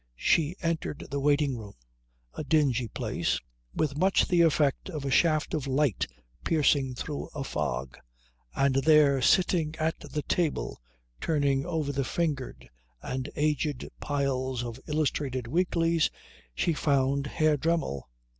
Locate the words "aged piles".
13.35-14.63